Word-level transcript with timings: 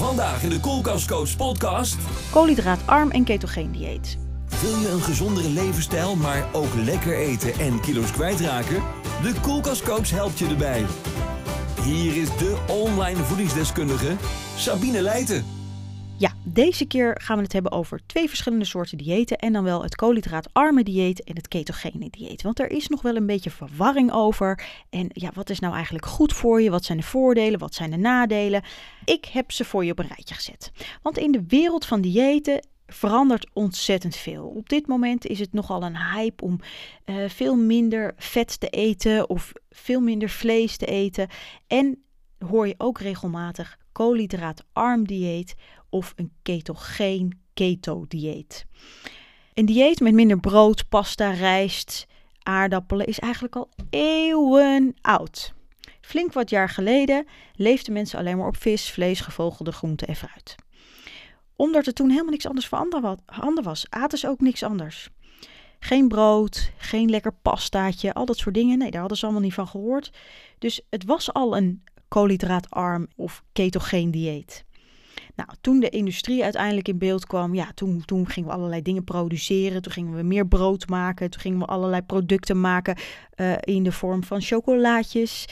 Vandaag 0.00 0.42
in 0.42 0.48
de 0.48 0.60
Koelkastcoach 0.60 1.36
podcast. 1.36 1.96
Koolhydraatarm 2.30 3.10
en 3.10 3.24
ketogeen 3.24 3.72
dieet. 3.72 4.18
Wil 4.60 4.78
je 4.78 4.88
een 4.88 5.00
gezondere 5.00 5.48
levensstijl, 5.48 6.16
maar 6.16 6.46
ook 6.52 6.74
lekker 6.74 7.16
eten 7.16 7.52
en 7.52 7.80
kilo's 7.80 8.12
kwijtraken? 8.12 8.82
De 9.22 9.34
Koelkastcoach 9.40 10.10
helpt 10.10 10.38
je 10.38 10.46
erbij. 10.46 10.84
Hier 11.82 12.16
is 12.16 12.28
de 12.28 12.56
online 12.68 13.22
voedingsdeskundige 13.22 14.16
Sabine 14.56 15.02
Leijten. 15.02 15.59
Ja, 16.20 16.32
deze 16.44 16.84
keer 16.84 17.20
gaan 17.22 17.36
we 17.36 17.42
het 17.42 17.52
hebben 17.52 17.72
over 17.72 18.00
twee 18.06 18.28
verschillende 18.28 18.64
soorten 18.64 18.98
diëten. 18.98 19.38
En 19.38 19.52
dan 19.52 19.64
wel 19.64 19.82
het 19.82 19.96
koolhydraatarme 19.96 20.82
dieet 20.82 21.24
en 21.24 21.36
het 21.36 21.48
ketogene 21.48 22.10
dieet. 22.10 22.42
Want 22.42 22.60
er 22.60 22.70
is 22.70 22.88
nog 22.88 23.02
wel 23.02 23.16
een 23.16 23.26
beetje 23.26 23.50
verwarring 23.50 24.12
over. 24.12 24.64
En 24.90 25.06
ja, 25.12 25.30
wat 25.34 25.50
is 25.50 25.58
nou 25.58 25.74
eigenlijk 25.74 26.06
goed 26.06 26.32
voor 26.32 26.62
je? 26.62 26.70
Wat 26.70 26.84
zijn 26.84 26.98
de 26.98 27.04
voordelen? 27.04 27.58
Wat 27.58 27.74
zijn 27.74 27.90
de 27.90 27.96
nadelen? 27.96 28.62
Ik 29.04 29.24
heb 29.24 29.52
ze 29.52 29.64
voor 29.64 29.84
je 29.84 29.90
op 29.90 29.98
een 29.98 30.06
rijtje 30.06 30.34
gezet. 30.34 30.72
Want 31.02 31.18
in 31.18 31.32
de 31.32 31.44
wereld 31.48 31.86
van 31.86 32.00
diëten 32.00 32.66
verandert 32.86 33.50
ontzettend 33.52 34.16
veel. 34.16 34.44
Op 34.44 34.68
dit 34.68 34.86
moment 34.86 35.26
is 35.26 35.38
het 35.38 35.52
nogal 35.52 35.82
een 35.82 35.96
hype 35.96 36.44
om 36.44 36.60
uh, 37.06 37.28
veel 37.28 37.56
minder 37.56 38.14
vet 38.16 38.60
te 38.60 38.68
eten 38.68 39.28
of 39.28 39.52
veel 39.70 40.00
minder 40.00 40.28
vlees 40.28 40.76
te 40.76 40.86
eten. 40.86 41.28
En 41.66 42.02
hoor 42.38 42.66
je 42.66 42.74
ook 42.78 42.98
regelmatig 42.98 43.78
koolhydraatarm 43.92 45.06
dieet 45.06 45.54
of 45.88 46.12
een 46.16 46.32
ketogeen 46.42 47.40
keto-dieet. 47.54 48.66
Een 49.54 49.66
dieet 49.66 50.00
met 50.00 50.12
minder 50.12 50.40
brood, 50.40 50.88
pasta, 50.88 51.30
rijst, 51.30 52.06
aardappelen 52.42 53.06
is 53.06 53.18
eigenlijk 53.18 53.56
al 53.56 53.70
eeuwen 53.90 54.94
oud. 55.00 55.52
Flink 56.00 56.32
wat 56.32 56.50
jaar 56.50 56.68
geleden 56.68 57.26
leefden 57.54 57.92
mensen 57.92 58.18
alleen 58.18 58.36
maar 58.36 58.46
op 58.46 58.56
vis, 58.56 58.90
vlees, 58.90 59.20
gevogelde 59.20 59.72
groenten 59.72 60.06
en 60.06 60.16
fruit. 60.16 60.54
Omdat 61.56 61.86
er 61.86 61.92
toen 61.92 62.10
helemaal 62.10 62.30
niks 62.30 62.46
anders 62.46 62.66
voorhanden 62.66 63.62
was, 63.62 63.86
aten 63.90 64.18
ze 64.18 64.28
ook 64.28 64.40
niks 64.40 64.62
anders. 64.62 65.08
Geen 65.80 66.08
brood, 66.08 66.72
geen 66.76 67.10
lekker 67.10 67.32
pastaatje, 67.32 68.14
al 68.14 68.24
dat 68.24 68.36
soort 68.36 68.54
dingen. 68.54 68.78
Nee, 68.78 68.90
daar 68.90 69.00
hadden 69.00 69.18
ze 69.18 69.24
allemaal 69.24 69.42
niet 69.42 69.54
van 69.54 69.68
gehoord. 69.68 70.10
Dus 70.58 70.80
het 70.90 71.04
was 71.04 71.32
al 71.32 71.56
een 71.56 71.84
koolhydraatarm 72.10 73.06
of 73.16 73.42
ketogeen 73.52 74.10
dieet. 74.10 74.64
Nou, 75.34 75.48
toen 75.60 75.80
de 75.80 75.88
industrie 75.88 76.42
uiteindelijk 76.42 76.88
in 76.88 76.98
beeld 76.98 77.26
kwam, 77.26 77.54
ja, 77.54 77.70
toen, 77.74 78.02
toen 78.04 78.28
gingen 78.28 78.48
we 78.48 78.54
allerlei 78.54 78.82
dingen 78.82 79.04
produceren. 79.04 79.82
Toen 79.82 79.92
gingen 79.92 80.16
we 80.16 80.22
meer 80.22 80.46
brood 80.46 80.88
maken. 80.88 81.30
Toen 81.30 81.40
gingen 81.40 81.58
we 81.58 81.64
allerlei 81.64 82.02
producten 82.02 82.60
maken 82.60 82.96
uh, 83.36 83.52
in 83.60 83.82
de 83.82 83.92
vorm 83.92 84.24
van 84.24 84.40
chocolaatjes, 84.40 85.46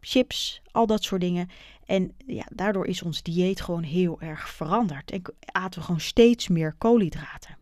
chips, 0.00 0.62
al 0.70 0.86
dat 0.86 1.02
soort 1.02 1.20
dingen. 1.20 1.48
En 1.84 2.12
ja, 2.26 2.44
daardoor 2.54 2.86
is 2.86 3.02
ons 3.02 3.22
dieet 3.22 3.60
gewoon 3.60 3.82
heel 3.82 4.20
erg 4.20 4.48
veranderd. 4.48 5.10
En 5.10 5.22
aten 5.40 5.80
we 5.80 5.84
gewoon 5.84 6.00
steeds 6.00 6.48
meer 6.48 6.74
koolhydraten. 6.78 7.56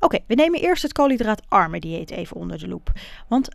Oké, 0.00 0.18
we 0.26 0.34
nemen 0.34 0.60
eerst 0.60 0.82
het 0.82 0.92
koolhydraatarme 0.92 1.80
dieet 1.80 2.10
even 2.10 2.36
onder 2.36 2.58
de 2.58 2.68
loep. 2.68 2.92
Want 3.28 3.48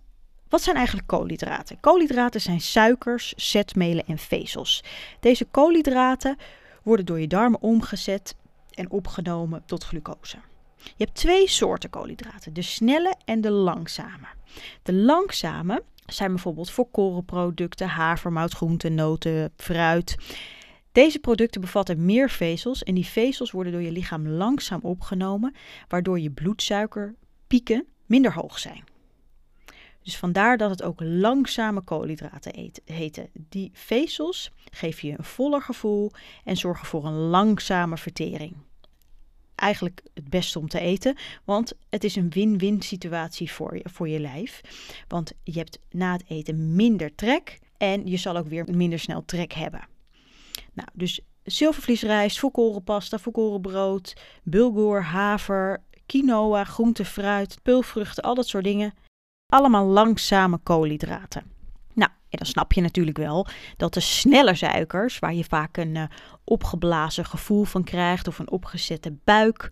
wat 0.51 0.61
zijn 0.61 0.75
eigenlijk 0.75 1.07
koolhydraten? 1.07 1.79
Koolhydraten 1.79 2.41
zijn 2.41 2.61
suikers, 2.61 3.33
zetmelen 3.35 4.05
en 4.05 4.17
vezels. 4.17 4.83
Deze 5.19 5.45
koolhydraten 5.45 6.37
worden 6.83 7.05
door 7.05 7.19
je 7.19 7.27
darmen 7.27 7.61
omgezet 7.61 8.35
en 8.71 8.91
opgenomen 8.91 9.63
tot 9.65 9.83
glucose. 9.83 10.37
Je 10.77 11.03
hebt 11.03 11.15
twee 11.15 11.47
soorten 11.47 11.89
koolhydraten, 11.89 12.53
de 12.53 12.61
snelle 12.61 13.15
en 13.25 13.41
de 13.41 13.51
langzame. 13.51 14.27
De 14.83 14.93
langzame 14.93 15.83
zijn 16.05 16.29
bijvoorbeeld 16.31 16.71
volkorenproducten, 16.71 17.87
havermout, 17.87 18.53
groenten, 18.53 18.95
noten, 18.95 19.53
fruit. 19.55 20.15
Deze 20.91 21.19
producten 21.19 21.61
bevatten 21.61 22.05
meer 22.05 22.29
vezels 22.29 22.83
en 22.83 22.93
die 22.93 23.05
vezels 23.05 23.51
worden 23.51 23.71
door 23.73 23.81
je 23.81 23.91
lichaam 23.91 24.27
langzaam 24.27 24.81
opgenomen, 24.81 25.55
waardoor 25.87 26.19
je 26.19 26.31
bloedsuikerpieken 26.31 27.85
minder 28.05 28.33
hoog 28.33 28.59
zijn. 28.59 28.90
Dus 30.03 30.17
vandaar 30.17 30.57
dat 30.57 30.69
het 30.69 30.83
ook 30.83 30.99
langzame 31.03 31.81
koolhydraten 31.81 32.71
heten. 32.85 33.29
Die 33.33 33.71
vezels 33.73 34.51
geven 34.71 35.07
je 35.07 35.17
een 35.17 35.23
voller 35.23 35.61
gevoel 35.61 36.11
en 36.43 36.57
zorgen 36.57 36.87
voor 36.87 37.05
een 37.05 37.17
langzame 37.17 37.97
vertering. 37.97 38.55
Eigenlijk 39.55 40.01
het 40.13 40.29
beste 40.29 40.59
om 40.59 40.67
te 40.67 40.79
eten, 40.79 41.17
want 41.43 41.73
het 41.89 42.03
is 42.03 42.15
een 42.15 42.29
win-win 42.29 42.81
situatie 42.81 43.51
voor 43.51 43.77
je, 43.77 43.83
voor 43.89 44.09
je 44.09 44.19
lijf. 44.19 44.61
Want 45.07 45.31
je 45.43 45.57
hebt 45.57 45.79
na 45.89 46.11
het 46.11 46.23
eten 46.27 46.75
minder 46.75 47.15
trek 47.15 47.59
en 47.77 48.07
je 48.07 48.17
zal 48.17 48.37
ook 48.37 48.47
weer 48.47 48.65
minder 48.71 48.99
snel 48.99 49.25
trek 49.25 49.53
hebben. 49.53 49.87
Nou, 50.73 50.87
dus 50.93 51.19
zilvervliesrijst, 51.43 52.39
volkorenpasta, 52.39 53.19
volkorenbrood, 53.19 54.13
bulgur, 54.43 55.03
haver, 55.03 55.83
quinoa, 56.05 56.63
groente, 56.63 57.05
fruit, 57.05 57.59
pulvruchten, 57.61 58.23
al 58.23 58.35
dat 58.35 58.47
soort 58.47 58.63
dingen 58.63 58.93
allemaal 59.51 59.85
langzame 59.85 60.59
koolhydraten. 60.63 61.43
Nou, 61.93 62.11
en 62.29 62.37
dan 62.37 62.45
snap 62.45 62.73
je 62.73 62.81
natuurlijk 62.81 63.17
wel 63.17 63.47
dat 63.77 63.93
de 63.93 63.99
snelle 63.99 64.55
suikers, 64.55 65.19
waar 65.19 65.33
je 65.33 65.43
vaak 65.43 65.77
een 65.77 65.95
uh, 65.95 66.03
opgeblazen 66.43 67.25
gevoel 67.25 67.63
van 67.63 67.83
krijgt 67.83 68.27
of 68.27 68.39
een 68.39 68.51
opgezette 68.51 69.13
buik. 69.23 69.69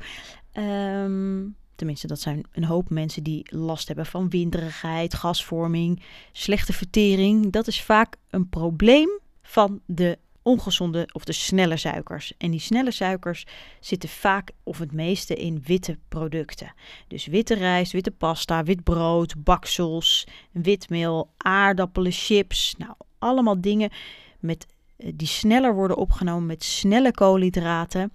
Um, 0.54 1.56
tenminste, 1.76 2.08
dat 2.08 2.20
zijn 2.20 2.46
een 2.52 2.64
hoop 2.64 2.90
mensen 2.90 3.24
die 3.24 3.46
last 3.56 3.88
hebben 3.88 4.06
van 4.06 4.30
winderigheid, 4.30 5.14
gasvorming, 5.14 6.04
slechte 6.32 6.74
vertering. 6.74 7.52
Dat 7.52 7.68
is 7.68 7.82
vaak 7.82 8.16
een 8.30 8.50
probleem 8.50 9.10
van 9.42 9.82
de 9.86 10.18
ongezonde 10.50 11.10
of 11.12 11.24
de 11.24 11.34
snelle 11.34 11.78
suikers. 11.78 12.34
En 12.38 12.52
die 12.52 12.60
snelle 12.60 12.92
suikers 12.92 13.46
zitten 13.80 14.10
vaak 14.10 14.52
of 14.64 14.78
het 14.80 14.92
meeste 14.92 15.36
in 15.36 15.62
witte 15.66 15.98
producten. 16.08 16.74
Dus 17.08 17.26
witte 17.26 17.54
rijst, 17.54 17.92
witte 17.92 18.12
pasta, 18.12 18.64
wit 18.64 18.84
brood, 18.84 19.44
baksels, 19.44 20.28
witmeel, 20.52 21.30
aardappelen, 21.38 22.12
chips. 22.12 22.76
Nou, 22.78 22.94
allemaal 23.20 23.62
dingen 23.62 23.92
met, 24.40 24.66
eh, 24.98 25.12
die 25.16 25.28
sneller 25.28 25.74
worden 25.74 25.98
opgenomen 25.98 26.46
met 26.46 26.64
snelle 26.64 27.12
koolhydraten, 27.12 28.14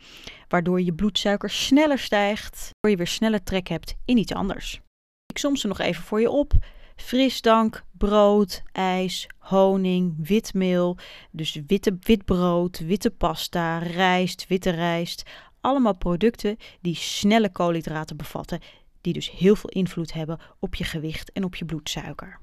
waardoor 0.48 0.80
je 0.80 0.92
bloedsuiker 0.92 1.50
sneller 1.50 1.98
stijgt, 1.98 2.56
waardoor 2.56 2.90
je 2.90 2.96
weer 2.96 3.14
sneller 3.14 3.42
trek 3.42 3.68
hebt 3.68 3.94
in 4.04 4.16
iets 4.16 4.32
anders. 4.32 4.80
Ik 5.26 5.38
som 5.38 5.56
ze 5.56 5.66
nog 5.66 5.78
even 5.78 6.02
voor 6.02 6.20
je 6.20 6.30
op 6.30 6.52
frisdank, 6.96 7.84
brood, 7.92 8.62
ijs, 8.72 9.26
honing, 9.38 10.26
witmeel, 10.26 10.96
dus 11.30 11.60
witte, 11.66 11.96
wit 12.00 12.24
brood, 12.24 12.78
witte 12.78 13.10
pasta, 13.10 13.78
rijst, 13.78 14.46
witte 14.46 14.70
rijst. 14.70 15.22
Allemaal 15.60 15.96
producten 15.96 16.56
die 16.80 16.96
snelle 16.96 17.52
koolhydraten 17.52 18.16
bevatten, 18.16 18.60
die 19.00 19.12
dus 19.12 19.30
heel 19.30 19.56
veel 19.56 19.70
invloed 19.70 20.12
hebben 20.12 20.40
op 20.58 20.74
je 20.74 20.84
gewicht 20.84 21.32
en 21.32 21.44
op 21.44 21.54
je 21.54 21.64
bloedsuiker. 21.64 22.42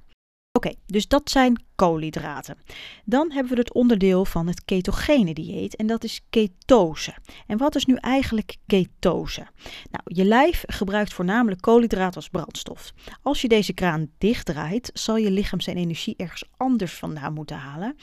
Oké, 0.54 0.74
dus 0.86 1.08
dat 1.08 1.30
zijn 1.30 1.64
koolhydraten. 1.76 2.58
Dan 3.06 3.32
hebben 3.32 3.54
we 3.54 3.60
het 3.60 3.74
onderdeel 3.74 4.26
van 4.26 4.48
het 4.48 4.66
ketogene 4.66 5.34
dieet 5.34 5.76
en 5.76 5.88
dat 5.88 6.04
is 6.04 6.22
ketose. 6.30 7.14
En 7.48 7.58
wat 7.58 7.76
is 7.76 7.86
nu 7.86 7.96
eigenlijk 7.96 8.58
ketose? 8.68 9.48
Nou, 9.92 10.04
je 10.04 10.26
lijf 10.26 10.64
gebruikt 10.68 11.14
voornamelijk 11.14 11.62
koolhydraten 11.62 12.16
als 12.16 12.30
brandstof. 12.30 12.94
Als 13.22 13.42
je 13.42 13.48
deze 13.48 13.74
kraan 13.74 14.10
dichtdraait, 14.18 14.90
zal 14.94 15.18
je 15.18 15.32
lichaam 15.32 15.62
zijn 15.62 15.78
energie 15.78 16.14
ergens 16.18 16.44
anders 16.58 16.94
vandaan 16.94 17.34
moeten 17.34 17.58
halen. 17.58 17.96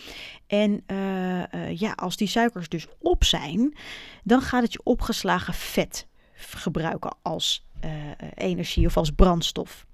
En 0.47 0.83
uh, 0.87 1.39
uh, 1.39 1.77
ja, 1.77 1.93
als 1.93 2.17
die 2.17 2.29
suikers 2.29 2.69
dus 2.69 2.87
op 2.99 3.25
zijn, 3.25 3.77
dan 4.25 4.41
gaat 4.41 4.63
het 4.63 4.73
je 4.73 4.81
opgeslagen 4.83 5.55
vet 5.55 6.07
gebruiken 6.35 7.17
als 7.23 7.67
uh, 7.85 7.91
energie 8.35 8.87
of 8.87 8.97
als 8.97 9.11
brandstof. 9.11 9.87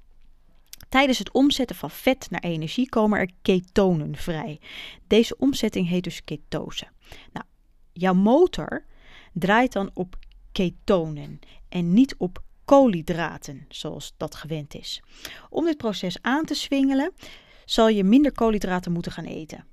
Tijdens 0.95 1.19
het 1.19 1.33
omzetten 1.33 1.77
van 1.77 1.91
vet 1.91 2.27
naar 2.31 2.41
energie 2.41 2.89
komen 2.89 3.19
er 3.19 3.31
ketonen 3.43 4.17
vrij. 4.17 4.61
Deze 5.07 5.37
omzetting 5.39 5.89
heet 5.89 6.05
dus 6.05 6.25
ketose. 6.25 6.87
Nou, 7.33 7.47
jouw 7.93 8.15
motor 8.15 8.85
draait 9.33 9.73
dan 9.73 9.91
op 9.95 10.17
ketonen 10.53 11.39
en 11.69 11.95
niet 11.95 12.15
op 12.19 12.43
koolhydraten, 12.65 13.67
zoals 13.69 14.15
dat 14.17 14.35
gewend 14.35 14.75
is. 14.75 15.03
Om 15.51 15.65
dit 15.65 15.77
proces 15.77 16.23
aan 16.23 16.45
te 16.45 16.55
swingelen, 16.55 17.13
zal 17.65 17.89
je 17.89 18.05
minder 18.05 18.33
koolhydraten 18.33 18.93
moeten 18.93 19.13
gaan 19.13 19.25
eten. 19.25 19.65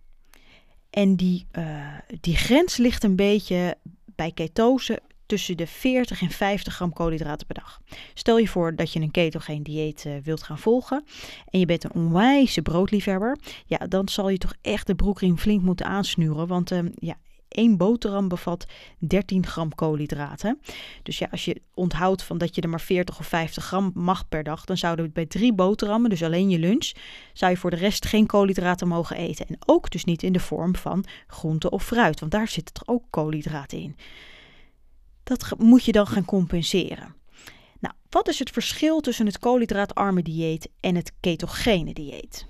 En 0.90 1.16
die, 1.16 1.48
uh, 1.52 1.98
die 2.20 2.36
grens 2.36 2.78
ligt 2.78 3.04
een 3.04 3.16
beetje 3.16 3.78
bij 4.16 4.32
ketose 4.32 5.02
tussen 5.32 5.58
de 5.58 5.68
40 5.68 6.22
en 6.22 6.30
50 6.30 6.74
gram 6.74 6.94
koolhydraten 6.94 7.48
per 7.48 7.56
dag. 7.56 7.82
Stel 8.14 8.38
je 8.38 8.48
voor 8.48 8.76
dat 8.76 8.94
je 8.94 9.00
een 9.00 9.12
ketogeen 9.12 9.64
dieet 9.64 10.06
uh, 10.08 10.14
wilt 10.24 10.44
gaan 10.44 10.58
volgen 10.58 11.04
en 11.50 11.60
je 11.60 11.66
bent 11.66 11.84
een 11.84 11.94
onwijze 11.94 12.62
broodliefhebber, 12.62 13.38
ja, 13.66 13.78
dan 13.78 14.10
zal 14.10 14.30
je 14.30 14.38
toch 14.38 14.54
echt 14.62 14.88
de 14.88 14.96
broekriem 14.96 15.38
flink 15.38 15.62
moeten 15.62 15.86
aansnuren, 15.86 16.48
want 16.48 16.72
uh, 16.72 16.80
ja, 16.96 17.16
één 17.48 17.78
boterham 17.78 18.28
bevat 18.28 18.66
13 18.98 19.46
gram 19.46 19.76
koolhydraten. 19.76 20.60
Dus 21.04 21.18
ja, 21.18 21.28
als 21.32 21.46
je 21.46 21.62
onthoudt 21.74 22.24
van 22.24 22.38
dat 22.38 22.56
je 22.56 22.62
er 22.62 22.70
maar 22.70 22.82
40 22.82 23.20
of 23.20 23.28
50 23.28 23.64
gram 23.64 23.92
mag 23.94 24.30
per 24.30 24.44
dag, 24.44 24.66
dan 24.66 24.78
zouden 24.78 25.12
bij 25.14 25.26
drie 25.26 25.54
boterhammen, 25.54 26.10
dus 26.10 26.24
alleen 26.24 26.50
je 26.50 26.60
lunch, 26.60 26.92
zou 27.34 27.52
je 27.52 27.58
voor 27.58 27.70
de 27.70 27.76
rest 27.76 28.06
geen 28.06 28.26
koolhydraten 28.26 28.88
mogen 28.88 29.18
eten. 29.18 29.48
En 29.48 29.58
ook 29.66 29.90
dus 29.90 30.04
niet 30.04 30.24
in 30.24 30.34
de 30.34 30.40
vorm 30.40 30.76
van 30.76 31.06
groente 31.28 31.70
of 31.70 31.86
fruit, 31.86 32.20
want 32.20 32.32
daar 32.32 32.48
zitten 32.48 32.74
toch 32.74 32.88
ook 32.88 33.04
koolhydraten 33.10 33.78
in. 33.78 33.96
Dat 35.38 35.58
moet 35.58 35.86
je 35.86 35.92
dan 35.92 36.08
gaan 36.08 36.26
compenseren. 36.26 37.16
Nou, 37.80 37.96
wat 38.10 38.28
is 38.28 38.40
het 38.40 38.50
verschil 38.50 39.00
tussen 39.00 39.26
het 39.26 39.40
koolhydraatarme 39.40 40.22
dieet 40.22 40.70
en 40.80 40.96
het 40.96 41.12
ketogene 41.20 41.94
dieet? 41.94 42.46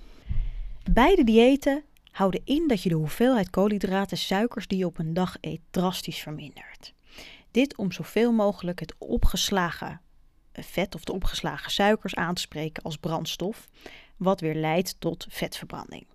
Beide 0.91 1.23
diëten 1.23 1.83
houden 2.11 2.41
in 2.43 2.67
dat 2.67 2.83
je 2.83 2.89
de 2.89 2.95
hoeveelheid 2.95 3.49
koolhydraten, 3.49 4.17
suikers 4.17 4.67
die 4.67 4.77
je 4.77 4.85
op 4.85 4.97
een 4.97 5.13
dag 5.13 5.37
eet, 5.41 5.59
drastisch 5.69 6.19
vermindert. 6.19 6.93
Dit 7.51 7.77
om 7.77 7.91
zoveel 7.91 8.31
mogelijk 8.31 8.79
het 8.79 8.95
opgeslagen 8.97 10.01
vet 10.53 10.95
of 10.95 11.03
de 11.03 11.13
opgeslagen 11.13 11.71
suikers 11.71 12.15
aan 12.15 12.33
te 12.33 12.41
spreken 12.41 12.83
als 12.83 12.97
brandstof, 12.97 13.67
wat 14.17 14.39
weer 14.39 14.55
leidt 14.55 14.95
tot 14.99 15.25
vetverbranding. 15.29 16.07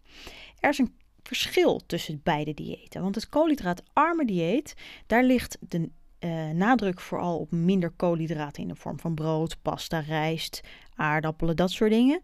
Er 0.60 0.70
is 0.70 0.78
een 0.78 0.94
verschil 1.22 1.80
tussen 1.86 2.20
beide 2.22 2.54
diëten, 2.54 3.02
want 3.02 3.14
het 3.14 3.28
koolhydraatarme 3.28 4.24
dieet, 4.24 4.74
daar 5.06 5.24
ligt 5.24 5.58
de 5.60 5.90
uh, 6.20 6.50
nadruk 6.50 7.00
vooral 7.00 7.38
op 7.38 7.50
minder 7.50 7.90
koolhydraten 7.90 8.62
in 8.62 8.68
de 8.68 8.74
vorm 8.74 9.00
van 9.00 9.14
brood, 9.14 9.56
pasta, 9.62 9.98
rijst, 9.98 10.60
aardappelen, 10.94 11.56
dat 11.56 11.70
soort 11.70 11.90
dingen. 11.90 12.20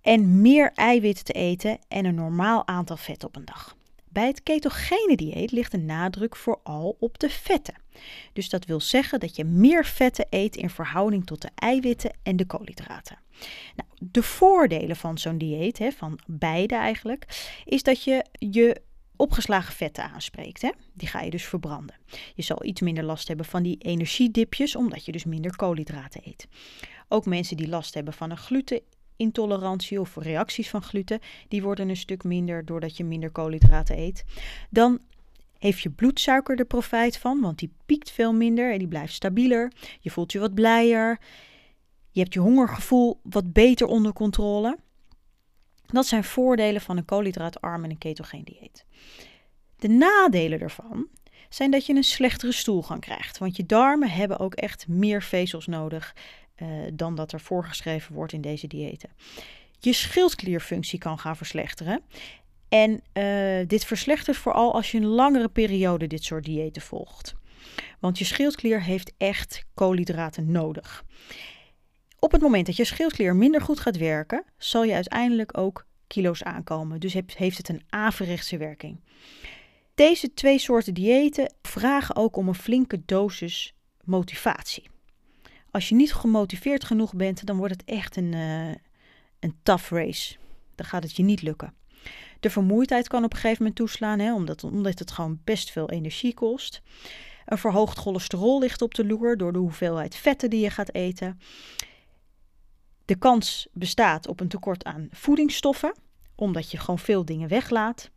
En 0.00 0.40
meer 0.40 0.72
eiwitten 0.74 1.24
te 1.24 1.32
eten 1.32 1.78
en 1.88 2.04
een 2.04 2.14
normaal 2.14 2.66
aantal 2.66 2.96
vetten 2.96 3.28
op 3.28 3.36
een 3.36 3.44
dag. 3.44 3.76
Bij 4.08 4.26
het 4.26 4.42
ketogene 4.42 5.16
dieet 5.16 5.52
ligt 5.52 5.70
de 5.70 5.78
nadruk 5.78 6.36
vooral 6.36 6.96
op 7.00 7.18
de 7.18 7.30
vetten. 7.30 7.74
Dus 8.32 8.48
dat 8.48 8.64
wil 8.64 8.80
zeggen 8.80 9.20
dat 9.20 9.36
je 9.36 9.44
meer 9.44 9.84
vetten 9.84 10.26
eet 10.30 10.56
in 10.56 10.70
verhouding 10.70 11.26
tot 11.26 11.42
de 11.42 11.50
eiwitten 11.54 12.16
en 12.22 12.36
de 12.36 12.46
koolhydraten. 12.46 13.18
Nou, 13.76 13.88
de 13.98 14.22
voordelen 14.22 14.96
van 14.96 15.18
zo'n 15.18 15.38
dieet, 15.38 15.78
hè, 15.78 15.90
van 15.90 16.18
beide 16.26 16.74
eigenlijk, 16.74 17.52
is 17.64 17.82
dat 17.82 18.04
je 18.04 18.24
je 18.38 18.80
opgeslagen 19.16 19.74
vetten 19.74 20.10
aanspreekt. 20.10 20.62
Hè? 20.62 20.70
Die 20.92 21.08
ga 21.08 21.20
je 21.20 21.30
dus 21.30 21.44
verbranden. 21.44 21.96
Je 22.34 22.42
zal 22.42 22.64
iets 22.64 22.80
minder 22.80 23.04
last 23.04 23.28
hebben 23.28 23.46
van 23.46 23.62
die 23.62 23.78
energiedipjes, 23.78 24.76
omdat 24.76 25.04
je 25.04 25.12
dus 25.12 25.24
minder 25.24 25.56
koolhydraten 25.56 26.20
eet. 26.24 26.46
Ook 27.08 27.26
mensen 27.26 27.56
die 27.56 27.68
last 27.68 27.94
hebben 27.94 28.12
van 28.14 28.30
een 28.30 28.36
glutenintolerantie 28.36 30.00
of 30.00 30.16
reacties 30.16 30.70
van 30.70 30.82
gluten, 30.82 31.20
die 31.48 31.62
worden 31.62 31.88
een 31.88 31.96
stuk 31.96 32.24
minder 32.24 32.64
doordat 32.64 32.96
je 32.96 33.04
minder 33.04 33.30
koolhydraten 33.30 33.98
eet. 33.98 34.24
Dan 34.70 35.00
heeft 35.58 35.80
je 35.80 35.90
bloedsuiker 35.90 36.58
er 36.58 36.64
profijt 36.64 37.16
van, 37.16 37.40
want 37.40 37.58
die 37.58 37.72
piekt 37.86 38.10
veel 38.10 38.32
minder 38.32 38.72
en 38.72 38.78
die 38.78 38.88
blijft 38.88 39.14
stabieler. 39.14 39.72
Je 40.00 40.10
voelt 40.10 40.32
je 40.32 40.38
wat 40.38 40.54
blijer. 40.54 41.18
Je 42.10 42.20
hebt 42.20 42.34
je 42.34 42.40
hongergevoel 42.40 43.20
wat 43.22 43.52
beter 43.52 43.86
onder 43.86 44.12
controle. 44.12 44.78
Dat 45.94 46.06
zijn 46.06 46.24
voordelen 46.24 46.80
van 46.80 46.96
een 46.96 47.04
koolhydraatarm 47.04 47.84
en 47.84 47.90
een 47.90 47.98
ketogeen 47.98 48.44
dieet. 48.44 48.84
De 49.76 49.88
nadelen 49.88 50.60
ervan 50.60 51.08
zijn 51.48 51.70
dat 51.70 51.86
je 51.86 51.94
een 51.94 52.04
slechtere 52.04 52.52
stoelgang 52.52 53.00
krijgt, 53.00 53.38
want 53.38 53.56
je 53.56 53.66
darmen 53.66 54.10
hebben 54.10 54.38
ook 54.38 54.54
echt 54.54 54.88
meer 54.88 55.22
vezels 55.22 55.66
nodig 55.66 56.14
uh, 56.56 56.68
dan 56.92 57.14
dat 57.14 57.32
er 57.32 57.40
voorgeschreven 57.40 58.14
wordt 58.14 58.32
in 58.32 58.40
deze 58.40 58.66
diëten. 58.66 59.10
Je 59.78 59.92
schildklierfunctie 59.92 60.98
kan 60.98 61.18
gaan 61.18 61.36
verslechteren. 61.36 62.02
En 62.68 62.90
uh, 63.12 63.66
dit 63.66 63.84
verslechtert 63.84 64.36
vooral 64.36 64.74
als 64.74 64.90
je 64.90 64.98
een 64.98 65.06
langere 65.06 65.48
periode 65.48 66.06
dit 66.06 66.24
soort 66.24 66.44
diëten 66.44 66.82
volgt. 66.82 67.34
Want 68.00 68.18
je 68.18 68.24
schildklier 68.24 68.82
heeft 68.82 69.12
echt 69.18 69.64
koolhydraten 69.74 70.50
nodig. 70.50 71.04
Op 72.24 72.32
het 72.32 72.42
moment 72.42 72.66
dat 72.66 72.76
je 72.76 72.84
schildklier 72.84 73.36
minder 73.36 73.60
goed 73.60 73.80
gaat 73.80 73.96
werken, 73.96 74.44
zal 74.58 74.84
je 74.84 74.94
uiteindelijk 74.94 75.58
ook 75.58 75.86
kilo's 76.06 76.42
aankomen. 76.42 77.00
Dus 77.00 77.12
heeft 77.12 77.56
het 77.56 77.68
een 77.68 77.82
averechtse 77.88 78.56
werking. 78.56 79.00
Deze 79.94 80.34
twee 80.34 80.58
soorten 80.58 80.94
diëten 80.94 81.52
vragen 81.62 82.16
ook 82.16 82.36
om 82.36 82.48
een 82.48 82.54
flinke 82.54 83.02
dosis 83.04 83.74
motivatie. 84.04 84.88
Als 85.70 85.88
je 85.88 85.94
niet 85.94 86.14
gemotiveerd 86.14 86.84
genoeg 86.84 87.14
bent, 87.14 87.46
dan 87.46 87.56
wordt 87.56 87.72
het 87.72 87.84
echt 87.84 88.16
een, 88.16 88.32
uh, 88.32 88.74
een 89.40 89.56
tough 89.62 89.90
race. 89.90 90.36
Dan 90.74 90.86
gaat 90.86 91.02
het 91.02 91.16
je 91.16 91.22
niet 91.22 91.42
lukken. 91.42 91.74
De 92.40 92.50
vermoeidheid 92.50 93.08
kan 93.08 93.24
op 93.24 93.32
een 93.32 93.38
gegeven 93.38 93.62
moment 93.62 93.76
toeslaan, 93.76 94.18
hè, 94.18 94.34
omdat, 94.34 94.64
omdat 94.64 94.98
het 94.98 95.10
gewoon 95.10 95.40
best 95.44 95.70
veel 95.70 95.90
energie 95.90 96.34
kost. 96.34 96.82
Een 97.44 97.58
verhoogd 97.58 97.98
cholesterol 97.98 98.60
ligt 98.60 98.82
op 98.82 98.94
de 98.94 99.06
loer 99.06 99.36
door 99.36 99.52
de 99.52 99.58
hoeveelheid 99.58 100.16
vetten 100.16 100.50
die 100.50 100.60
je 100.60 100.70
gaat 100.70 100.94
eten. 100.94 101.38
De 103.04 103.14
kans 103.14 103.66
bestaat 103.72 104.28
op 104.28 104.40
een 104.40 104.48
tekort 104.48 104.84
aan 104.84 105.08
voedingsstoffen, 105.10 105.94
omdat 106.34 106.70
je 106.70 106.78
gewoon 106.78 106.98
veel 106.98 107.24
dingen 107.24 107.48
weglaat. 107.48 108.10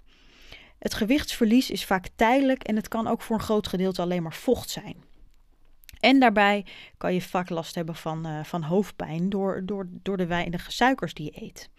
Het 0.80 0.94
gewichtsverlies 0.94 1.72
is 1.72 1.86
vaak 1.86 2.10
tijdelijk 2.16 2.64
en 2.64 2.76
het 2.76 2.88
kan 2.88 3.08
ook 3.08 3.22
voor 3.22 3.36
een 3.36 3.42
groot 3.42 3.68
gedeelte 3.68 4.02
alleen 4.02 4.24
maar 4.24 4.34
vocht 4.34 4.70
zijn. 4.70 5.04
En 6.00 6.20
daarbij 6.20 6.66
kan 6.98 7.14
je 7.14 7.22
vaak 7.22 7.50
last 7.50 7.76
hebben 7.76 7.96
van, 7.96 8.28
uh, 8.28 8.44
van 8.44 8.64
hoofdpijn 8.64 9.30
door, 9.30 9.62
door, 9.66 9.88
door 9.90 10.18
de 10.18 10.26
weinige 10.26 10.72
suikers 10.72 11.14
die 11.14 11.26
je 11.26 11.42
eet. 11.42 11.70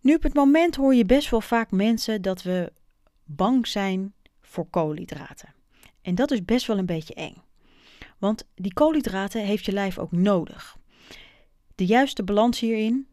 Nu 0.00 0.14
op 0.14 0.22
het 0.22 0.34
moment 0.34 0.76
hoor 0.76 0.94
je 0.94 1.04
best 1.04 1.30
wel 1.30 1.40
vaak 1.40 1.70
mensen 1.70 2.22
dat 2.22 2.42
we 2.42 2.72
bang 3.24 3.66
zijn 3.66 4.14
voor 4.40 4.66
koolhydraten. 4.70 5.54
En 6.02 6.14
dat 6.14 6.30
is 6.30 6.44
best 6.44 6.66
wel 6.66 6.78
een 6.78 6.86
beetje 6.86 7.14
eng. 7.14 7.42
Want 8.18 8.46
die 8.54 8.72
koolhydraten 8.72 9.44
heeft 9.44 9.64
je 9.64 9.72
lijf 9.72 9.98
ook 9.98 10.12
nodig. 10.12 10.76
De 11.74 11.86
juiste 11.86 12.22
balans 12.22 12.60
hierin, 12.60 13.06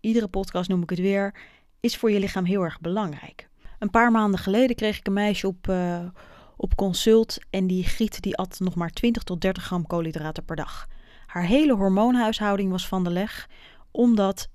iedere 0.00 0.28
podcast 0.28 0.68
noem 0.68 0.82
ik 0.82 0.90
het 0.90 0.98
weer, 0.98 1.34
is 1.80 1.96
voor 1.96 2.10
je 2.10 2.18
lichaam 2.18 2.44
heel 2.44 2.62
erg 2.62 2.80
belangrijk. 2.80 3.48
Een 3.78 3.90
paar 3.90 4.10
maanden 4.10 4.40
geleden 4.40 4.76
kreeg 4.76 4.98
ik 4.98 5.06
een 5.06 5.12
meisje 5.12 5.46
op, 5.46 5.68
uh, 5.68 6.04
op 6.56 6.74
consult 6.74 7.38
en 7.50 7.66
die 7.66 7.84
Griet 7.84 8.22
die 8.22 8.36
at 8.36 8.60
nog 8.60 8.74
maar 8.74 8.90
20 8.90 9.22
tot 9.22 9.40
30 9.40 9.64
gram 9.64 9.86
koolhydraten 9.86 10.44
per 10.44 10.56
dag. 10.56 10.88
Haar 11.26 11.44
hele 11.44 11.74
hormoonhuishouding 11.74 12.70
was 12.70 12.88
van 12.88 13.04
de 13.04 13.10
leg, 13.10 13.48
omdat 13.90 14.48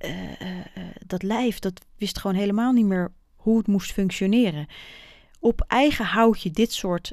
uh, 0.00 0.40
uh, 0.40 0.64
dat 1.06 1.22
lijf, 1.22 1.58
dat 1.58 1.86
wist 1.96 2.18
gewoon 2.18 2.36
helemaal 2.36 2.72
niet 2.72 2.86
meer 2.86 3.12
hoe 3.34 3.58
het 3.58 3.66
moest 3.66 3.92
functioneren. 3.92 4.66
Op 5.40 5.60
eigen 5.66 6.04
houtje 6.04 6.50
dit 6.50 6.72
soort 6.72 7.12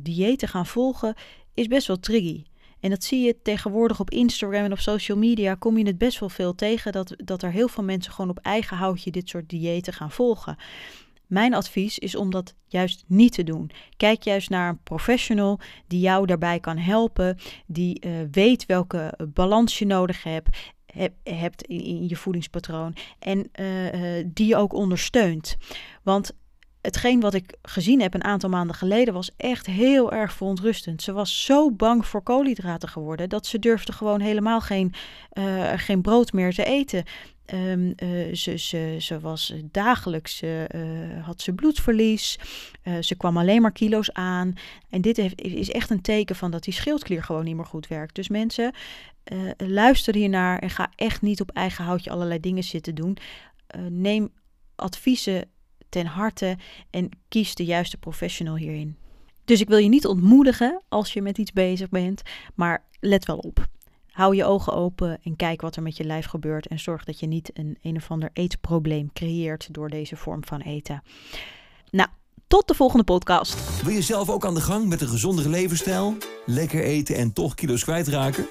diëten 0.00 0.48
gaan 0.48 0.66
volgen 0.66 1.14
is 1.54 1.66
best 1.66 1.86
wel 1.86 1.98
tricky. 1.98 2.44
En 2.80 2.90
dat 2.90 3.04
zie 3.04 3.20
je 3.20 3.36
tegenwoordig 3.42 4.00
op 4.00 4.10
Instagram 4.10 4.64
en 4.64 4.72
op 4.72 4.78
social 4.78 5.18
media. 5.18 5.54
Kom 5.54 5.78
je 5.78 5.86
het 5.86 5.98
best 5.98 6.18
wel 6.18 6.28
veel 6.28 6.54
tegen 6.54 6.92
dat, 6.92 7.14
dat 7.16 7.42
er 7.42 7.50
heel 7.50 7.68
veel 7.68 7.84
mensen 7.84 8.12
gewoon 8.12 8.30
op 8.30 8.38
eigen 8.38 8.76
houtje 8.76 9.10
dit 9.10 9.28
soort 9.28 9.48
diëten 9.48 9.92
gaan 9.92 10.10
volgen. 10.10 10.56
Mijn 11.26 11.54
advies 11.54 11.98
is 11.98 12.14
om 12.14 12.30
dat 12.30 12.54
juist 12.66 13.04
niet 13.06 13.32
te 13.32 13.42
doen. 13.42 13.70
Kijk 13.96 14.22
juist 14.22 14.50
naar 14.50 14.68
een 14.68 14.82
professional 14.82 15.60
die 15.86 16.00
jou 16.00 16.26
daarbij 16.26 16.60
kan 16.60 16.76
helpen, 16.76 17.38
die 17.66 18.06
uh, 18.06 18.12
weet 18.30 18.66
welke 18.66 19.18
balans 19.34 19.78
je 19.78 19.86
nodig 19.86 20.22
hebt, 20.22 20.72
heb, 20.86 21.12
hebt 21.22 21.62
in, 21.62 21.84
in, 21.84 22.08
je 22.08 22.16
voedingspatroon 22.16 22.96
en 23.18 23.50
uh, 23.60 24.24
die 24.26 24.46
je 24.46 24.56
ook 24.56 24.72
ondersteunt. 24.72 25.56
Want 26.02 26.32
hetgeen 26.80 27.20
wat 27.20 27.34
ik 27.34 27.54
gezien 27.62 28.00
heb 28.00 28.14
een 28.14 28.24
aantal 28.24 28.50
maanden 28.50 28.76
geleden 28.76 29.14
was 29.14 29.30
echt 29.36 29.66
heel 29.66 30.12
erg 30.12 30.32
verontrustend. 30.32 31.02
Ze 31.02 31.12
was 31.12 31.44
zo 31.44 31.70
bang 31.70 32.06
voor 32.06 32.22
koolhydraten 32.22 32.88
geworden 32.88 33.28
dat 33.28 33.46
ze 33.46 33.58
durfde 33.58 33.92
gewoon 33.92 34.20
helemaal 34.20 34.60
geen, 34.60 34.92
uh, 35.32 35.72
geen 35.76 36.00
brood 36.00 36.32
meer 36.32 36.54
te 36.54 36.64
eten. 36.64 37.04
Um, 37.54 37.92
uh, 38.02 38.34
ze, 38.34 38.56
ze, 38.56 38.96
ze 39.00 39.20
was 39.20 39.54
dagelijks, 39.64 40.42
uh, 40.42 40.64
had 41.22 41.40
ze 41.40 41.52
bloedverlies, 41.52 42.38
ze 43.00 43.14
kwam 43.16 43.36
alleen 43.36 43.62
maar 43.62 43.72
kilo's 43.72 44.12
aan. 44.12 44.54
En 44.90 45.00
dit 45.00 45.18
is 45.36 45.70
echt 45.70 45.90
een 45.90 46.00
teken 46.02 46.36
van 46.36 46.50
dat 46.50 46.62
die 46.62 46.74
schildklier 46.74 47.22
gewoon 47.22 47.44
niet 47.44 47.56
meer 47.56 47.66
goed 47.66 47.88
werkt. 47.88 48.14
Dus 48.14 48.28
mensen, 48.28 48.74
luister 49.56 50.14
hiernaar 50.14 50.58
en 50.58 50.70
ga 50.70 50.90
echt 50.96 51.22
niet 51.22 51.40
op 51.40 51.50
eigen 51.50 51.84
houtje 51.84 52.10
allerlei 52.10 52.40
dingen 52.40 52.64
zitten 52.64 52.94
doen. 52.94 53.16
neem 53.88 54.32
adviezen 54.76 55.48
ten 55.90 56.06
harte 56.06 56.56
en 56.90 57.08
kies 57.28 57.54
de 57.54 57.64
juiste 57.64 57.96
professional 57.96 58.56
hierin. 58.56 58.96
Dus 59.44 59.60
ik 59.60 59.68
wil 59.68 59.78
je 59.78 59.88
niet 59.88 60.06
ontmoedigen 60.06 60.82
als 60.88 61.12
je 61.12 61.22
met 61.22 61.38
iets 61.38 61.52
bezig 61.52 61.88
bent, 61.88 62.22
maar 62.54 62.84
let 63.00 63.26
wel 63.26 63.38
op. 63.38 63.66
Hou 64.10 64.36
je 64.36 64.44
ogen 64.44 64.72
open 64.72 65.18
en 65.22 65.36
kijk 65.36 65.60
wat 65.60 65.76
er 65.76 65.82
met 65.82 65.96
je 65.96 66.04
lijf 66.04 66.26
gebeurt 66.26 66.66
en 66.66 66.78
zorg 66.78 67.04
dat 67.04 67.20
je 67.20 67.26
niet 67.26 67.50
een 67.52 67.78
een 67.82 67.96
of 67.96 68.10
ander 68.10 68.30
eetprobleem 68.32 69.12
creëert 69.12 69.74
door 69.74 69.88
deze 69.88 70.16
vorm 70.16 70.44
van 70.44 70.60
eten. 70.60 71.02
Nou, 71.90 72.08
tot 72.46 72.68
de 72.68 72.74
volgende 72.74 73.04
podcast. 73.04 73.82
Wil 73.82 73.94
je 73.94 74.02
zelf 74.02 74.30
ook 74.30 74.44
aan 74.44 74.54
de 74.54 74.60
gang 74.60 74.88
met 74.88 75.00
een 75.00 75.08
gezondere 75.08 75.48
levensstijl? 75.48 76.16
Lekker 76.46 76.82
eten 76.82 77.16
en 77.16 77.32
toch 77.32 77.54
kilo's 77.54 77.84
kwijtraken? 77.84 78.46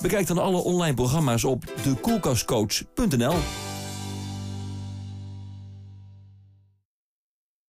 Bekijk 0.00 0.26
dan 0.26 0.38
alle 0.38 0.58
online 0.58 0.94
programma's 0.94 1.44
op 1.44 1.64
dekoelkastcoach.nl. 1.82 3.34